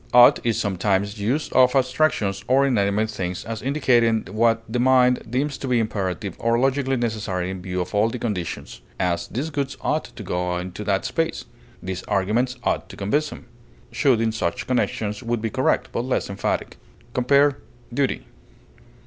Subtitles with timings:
[0.15, 5.59] Ought is sometimes used of abstractions or inanimate things as indicating what the mind deems
[5.59, 9.77] to be imperative or logically necessary in view of all the conditions; as, these goods
[9.81, 11.45] ought to go into that space;
[11.83, 13.45] these arguments ought to convince him;
[13.91, 16.77] should in such connections would be correct, but less emphatic.
[17.13, 17.59] Compare
[17.93, 18.23] DUTY.